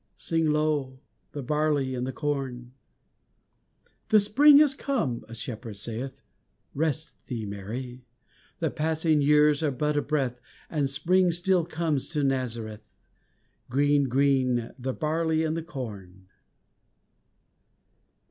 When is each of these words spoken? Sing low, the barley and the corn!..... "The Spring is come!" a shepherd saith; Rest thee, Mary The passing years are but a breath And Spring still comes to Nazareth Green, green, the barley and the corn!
Sing 0.17 0.49
low, 0.49 0.99
the 1.31 1.43
barley 1.43 1.93
and 1.93 2.07
the 2.07 2.11
corn!..... 2.11 2.71
"The 4.09 4.19
Spring 4.19 4.59
is 4.59 4.73
come!" 4.73 5.23
a 5.27 5.35
shepherd 5.35 5.75
saith; 5.75 6.23
Rest 6.73 7.23
thee, 7.27 7.45
Mary 7.45 8.03
The 8.57 8.71
passing 8.71 9.21
years 9.21 9.61
are 9.61 9.69
but 9.69 9.95
a 9.95 10.01
breath 10.01 10.41
And 10.71 10.89
Spring 10.89 11.31
still 11.31 11.67
comes 11.67 12.09
to 12.09 12.23
Nazareth 12.23 12.95
Green, 13.69 14.05
green, 14.05 14.71
the 14.79 14.93
barley 14.93 15.43
and 15.43 15.55
the 15.55 15.61
corn! 15.61 16.25